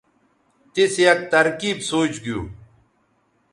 تِیس 0.73 0.93
یک 1.05 1.19
ترکیب 1.31 1.77
سوچ 1.89 2.13
گِیُو 2.23 2.39